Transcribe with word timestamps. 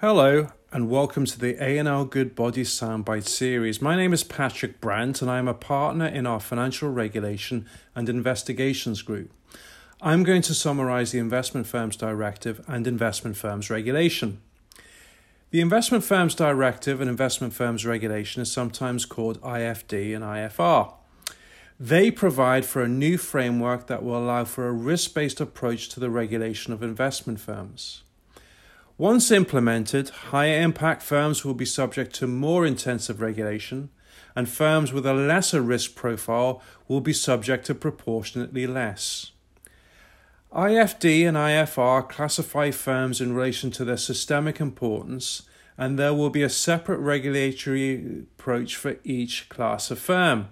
Hello, 0.00 0.48
and 0.72 0.90
welcome 0.90 1.24
to 1.24 1.38
the 1.38 1.56
A&L 1.58 2.04
Goodbody 2.04 2.64
Soundbite 2.64 3.26
series. 3.26 3.80
My 3.80 3.96
name 3.96 4.12
is 4.12 4.24
Patrick 4.24 4.78
Brandt, 4.78 5.22
and 5.22 5.30
I 5.30 5.38
am 5.38 5.48
a 5.48 5.54
partner 5.54 6.04
in 6.04 6.26
our 6.26 6.38
Financial 6.38 6.90
Regulation 6.90 7.64
and 7.94 8.06
Investigations 8.06 9.00
Group. 9.00 9.30
I'm 10.02 10.22
going 10.22 10.42
to 10.42 10.54
summarize 10.54 11.12
the 11.12 11.18
Investment 11.18 11.66
Firms 11.66 11.96
Directive 11.96 12.62
and 12.68 12.86
Investment 12.86 13.38
Firms 13.38 13.70
Regulation. 13.70 14.42
The 15.50 15.62
Investment 15.62 16.04
Firms 16.04 16.34
Directive 16.34 17.00
and 17.00 17.08
Investment 17.08 17.54
Firms 17.54 17.86
Regulation 17.86 18.42
is 18.42 18.52
sometimes 18.52 19.06
called 19.06 19.40
IFD 19.40 20.14
and 20.14 20.22
IFR. 20.22 20.92
They 21.80 22.10
provide 22.10 22.66
for 22.66 22.82
a 22.82 22.88
new 22.88 23.16
framework 23.16 23.86
that 23.86 24.02
will 24.02 24.18
allow 24.18 24.44
for 24.44 24.68
a 24.68 24.72
risk 24.72 25.14
based 25.14 25.40
approach 25.40 25.88
to 25.88 26.00
the 26.00 26.10
regulation 26.10 26.74
of 26.74 26.82
investment 26.82 27.40
firms. 27.40 28.02
Once 28.98 29.30
implemented, 29.30 30.08
higher 30.08 30.58
impact 30.62 31.02
firms 31.02 31.44
will 31.44 31.52
be 31.52 31.66
subject 31.66 32.14
to 32.14 32.26
more 32.26 32.64
intensive 32.64 33.20
regulation, 33.20 33.90
and 34.34 34.48
firms 34.48 34.90
with 34.90 35.04
a 35.04 35.12
lesser 35.12 35.60
risk 35.60 35.94
profile 35.94 36.62
will 36.88 37.02
be 37.02 37.12
subject 37.12 37.66
to 37.66 37.74
proportionately 37.74 38.66
less. 38.66 39.32
IFD 40.50 41.28
and 41.28 41.36
IFR 41.36 42.08
classify 42.08 42.70
firms 42.70 43.20
in 43.20 43.34
relation 43.34 43.70
to 43.70 43.84
their 43.84 43.98
systemic 43.98 44.60
importance, 44.60 45.42
and 45.76 45.98
there 45.98 46.14
will 46.14 46.30
be 46.30 46.42
a 46.42 46.48
separate 46.48 46.98
regulatory 46.98 48.24
approach 48.38 48.76
for 48.76 48.96
each 49.04 49.50
class 49.50 49.90
of 49.90 49.98
firm. 49.98 50.48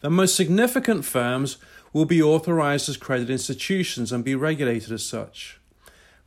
The 0.00 0.10
most 0.10 0.34
significant 0.34 1.04
firms 1.04 1.58
will 1.92 2.04
be 2.04 2.20
authorized 2.20 2.88
as 2.88 2.96
credit 2.96 3.30
institutions 3.30 4.10
and 4.10 4.24
be 4.24 4.34
regulated 4.34 4.90
as 4.90 5.04
such. 5.04 5.60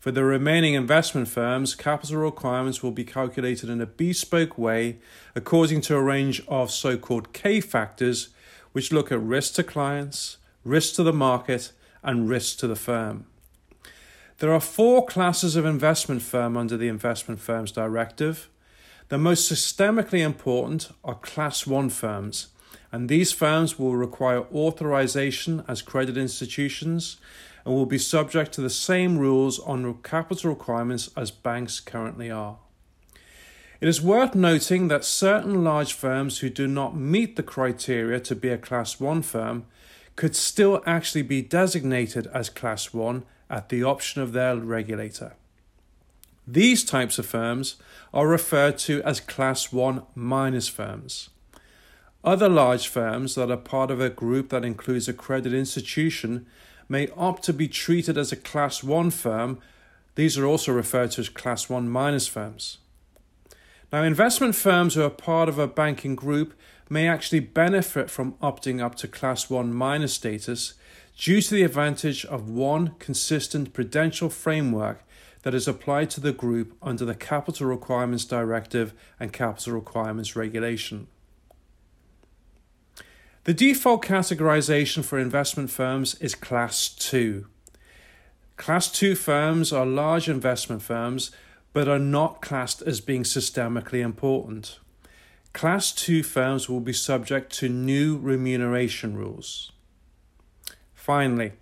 For 0.01 0.09
the 0.09 0.23
remaining 0.23 0.73
investment 0.73 1.27
firms, 1.27 1.75
capital 1.75 2.17
requirements 2.17 2.81
will 2.81 2.91
be 2.91 3.03
calculated 3.03 3.69
in 3.69 3.79
a 3.81 3.85
bespoke 3.85 4.57
way 4.57 4.97
according 5.35 5.81
to 5.81 5.95
a 5.95 6.01
range 6.01 6.41
of 6.47 6.71
so 6.71 6.97
called 6.97 7.33
K 7.33 7.61
factors, 7.61 8.29
which 8.71 8.91
look 8.91 9.11
at 9.11 9.21
risk 9.21 9.53
to 9.55 9.63
clients, 9.63 10.37
risk 10.63 10.95
to 10.95 11.03
the 11.03 11.13
market, 11.13 11.71
and 12.01 12.27
risk 12.27 12.57
to 12.57 12.67
the 12.67 12.75
firm. 12.75 13.27
There 14.39 14.51
are 14.51 14.59
four 14.59 15.05
classes 15.05 15.55
of 15.55 15.67
investment 15.67 16.23
firm 16.23 16.57
under 16.57 16.77
the 16.77 16.87
Investment 16.87 17.39
Firms 17.39 17.71
Directive. 17.71 18.49
The 19.09 19.19
most 19.19 19.51
systemically 19.51 20.25
important 20.25 20.89
are 21.03 21.13
Class 21.13 21.67
1 21.67 21.91
firms, 21.91 22.47
and 22.91 23.07
these 23.07 23.31
firms 23.31 23.79
will 23.79 23.95
require 23.95 24.45
authorization 24.53 25.63
as 25.67 25.81
credit 25.81 26.17
institutions 26.17 27.17
and 27.65 27.73
will 27.73 27.85
be 27.85 27.97
subject 27.97 28.51
to 28.53 28.61
the 28.61 28.69
same 28.69 29.17
rules 29.17 29.59
on 29.59 29.93
capital 30.03 30.49
requirements 30.49 31.09
as 31.15 31.31
banks 31.31 31.79
currently 31.79 32.29
are. 32.29 32.57
It 33.79 33.87
is 33.87 34.01
worth 34.01 34.35
noting 34.35 34.89
that 34.89 35.05
certain 35.05 35.63
large 35.63 35.93
firms 35.93 36.39
who 36.39 36.49
do 36.49 36.67
not 36.67 36.95
meet 36.95 37.35
the 37.35 37.43
criteria 37.43 38.19
to 38.19 38.35
be 38.35 38.49
a 38.49 38.57
Class 38.57 38.99
1 38.99 39.23
firm 39.23 39.65
could 40.15 40.35
still 40.35 40.83
actually 40.85 41.23
be 41.23 41.41
designated 41.41 42.27
as 42.27 42.49
Class 42.49 42.93
1 42.93 43.23
at 43.49 43.69
the 43.69 43.83
option 43.83 44.21
of 44.21 44.33
their 44.33 44.55
regulator. 44.55 45.33
These 46.47 46.83
types 46.83 47.17
of 47.17 47.25
firms 47.25 47.77
are 48.13 48.27
referred 48.27 48.77
to 48.79 49.01
as 49.03 49.19
Class 49.19 49.71
1 49.71 50.03
minus 50.13 50.67
firms. 50.67 51.29
Other 52.23 52.49
large 52.49 52.87
firms 52.87 53.33
that 53.35 53.49
are 53.49 53.57
part 53.57 53.89
of 53.89 53.99
a 53.99 54.09
group 54.09 54.49
that 54.49 54.63
includes 54.63 55.07
a 55.07 55.13
credit 55.13 55.53
institution 55.53 56.45
may 56.87 57.07
opt 57.17 57.43
to 57.43 57.53
be 57.53 57.67
treated 57.67 58.15
as 58.17 58.31
a 58.31 58.35
Class 58.35 58.83
1 58.83 59.09
firm. 59.09 59.59
These 60.13 60.37
are 60.37 60.45
also 60.45 60.71
referred 60.71 61.11
to 61.11 61.21
as 61.21 61.29
Class 61.29 61.67
1 61.67 61.89
minus 61.89 62.27
firms. 62.27 62.77
Now, 63.91 64.03
investment 64.03 64.55
firms 64.55 64.93
who 64.93 65.03
are 65.03 65.09
part 65.09 65.49
of 65.49 65.57
a 65.57 65.67
banking 65.67 66.15
group 66.15 66.53
may 66.89 67.07
actually 67.07 67.39
benefit 67.39 68.09
from 68.09 68.33
opting 68.33 68.81
up 68.81 68.95
to 68.95 69.07
Class 69.07 69.49
1 69.49 69.73
minus 69.73 70.13
status 70.13 70.75
due 71.17 71.41
to 71.41 71.53
the 71.55 71.63
advantage 71.63 72.23
of 72.25 72.49
one 72.49 72.93
consistent 72.99 73.73
prudential 73.73 74.29
framework 74.29 75.03
that 75.41 75.55
is 75.55 75.67
applied 75.67 76.09
to 76.11 76.21
the 76.21 76.31
group 76.31 76.77
under 76.83 77.03
the 77.03 77.15
Capital 77.15 77.65
Requirements 77.65 78.25
Directive 78.25 78.93
and 79.19 79.33
Capital 79.33 79.73
Requirements 79.73 80.35
Regulation. 80.35 81.07
The 83.43 83.55
default 83.55 84.05
categorization 84.05 85.03
for 85.03 85.17
investment 85.17 85.71
firms 85.71 86.13
is 86.21 86.35
Class 86.35 86.89
2. 86.89 87.47
Class 88.55 88.91
2 88.91 89.15
firms 89.15 89.73
are 89.73 89.83
large 89.83 90.29
investment 90.29 90.83
firms 90.83 91.31
but 91.73 91.87
are 91.87 91.97
not 91.97 92.43
classed 92.43 92.83
as 92.83 93.01
being 93.01 93.23
systemically 93.23 93.99
important. 93.99 94.77
Class 95.53 95.91
2 95.91 96.21
firms 96.21 96.69
will 96.69 96.81
be 96.81 96.93
subject 96.93 97.51
to 97.53 97.67
new 97.67 98.19
remuneration 98.19 99.17
rules. 99.17 99.71
Finally, 100.93 101.53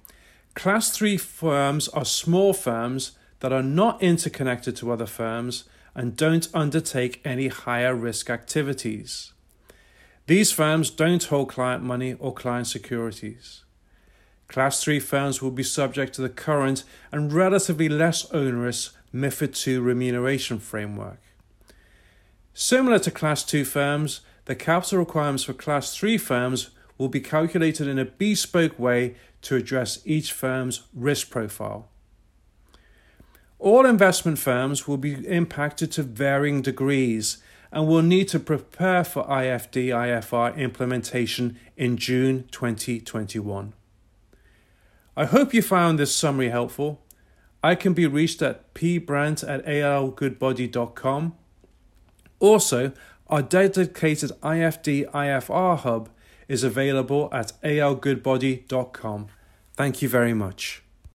Class 0.56 0.92
3 0.98 1.16
firms 1.16 1.88
are 1.88 2.04
small 2.04 2.52
firms 2.52 3.14
that 3.40 3.54
are 3.54 3.64
not 3.64 4.04
interconnected 4.04 4.76
to 4.76 4.92
other 4.92 5.06
firms 5.06 5.64
and 5.96 6.18
don't 6.18 6.50
undertake 6.54 7.22
any 7.24 7.48
higher 7.48 7.96
risk 7.96 8.30
activities. 8.30 9.32
These 10.30 10.52
firms 10.52 10.92
don't 10.92 11.24
hold 11.24 11.50
client 11.50 11.84
money 11.84 12.14
or 12.14 12.36
client 12.36 12.68
securities. 12.68 13.64
Class 14.48 14.84
3 14.84 15.00
firms 15.00 15.42
will 15.42 15.50
be 15.50 15.64
subject 15.64 16.14
to 16.14 16.22
the 16.22 16.30
current 16.30 16.84
and 17.12 17.34
relatively 17.34 17.90
less 17.90 18.30
onerous 18.30 18.92
MIFID 19.12 19.68
II 19.68 19.80
remuneration 19.80 20.60
framework. 20.60 21.20
Similar 22.54 23.00
to 23.00 23.10
Class 23.10 23.44
2 23.44 23.66
firms, 23.66 24.22
the 24.46 24.54
capital 24.54 25.00
requirements 25.00 25.46
for 25.46 25.54
Class 25.54 25.98
3 25.98 26.20
firms 26.20 26.70
will 27.00 27.10
be 27.10 27.22
calculated 27.22 27.88
in 27.88 27.98
a 27.98 28.06
bespoke 28.06 28.78
way 28.78 29.16
to 29.42 29.56
address 29.56 29.98
each 30.06 30.32
firm's 30.32 30.84
risk 30.94 31.32
profile. 31.32 31.90
All 33.58 33.84
investment 33.84 34.38
firms 34.38 34.88
will 34.88 34.98
be 34.98 35.28
impacted 35.28 35.92
to 35.94 36.04
varying 36.04 36.62
degrees 36.62 37.40
and 37.72 37.88
will 37.88 38.02
need 38.02 38.28
to 38.30 38.40
prepare 38.40 39.04
for 39.04 39.24
IFD 39.26 39.88
IFR 39.88 40.56
implementation 40.58 41.58
in 41.78 41.98
June 41.98 42.48
2021. 42.52 43.74
I 45.16 45.26
hope 45.26 45.54
you 45.54 45.62
found 45.62 46.00
this 46.00 46.16
summary 46.16 46.50
helpful. 46.50 47.02
I 47.64 47.76
can 47.76 47.94
be 47.94 48.08
reached 48.08 48.42
at 48.42 48.74
pbrandt 48.74 49.48
at 49.48 49.66
algoodbody.com. 49.66 51.36
Also, 52.40 52.94
our 53.28 53.42
dedicated 53.42 54.32
IFD 54.42 55.12
IFR 55.12 55.78
hub 55.78 56.10
is 56.48 56.64
available 56.64 57.30
at 57.32 57.52
algoodbody.com. 57.64 59.28
Thank 59.76 60.02
you 60.02 60.10
very 60.10 60.34
much. 60.34 60.84